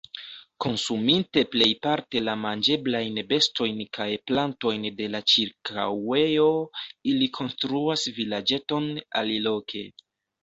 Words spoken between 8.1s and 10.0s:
vilaĝeton aliloke.